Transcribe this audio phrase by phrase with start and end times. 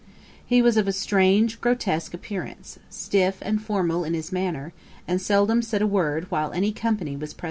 [0.43, 4.73] He was of a strange grotesque appearance, stiff and formal in his manner,
[5.07, 7.39] and seldom said a word while any company was present.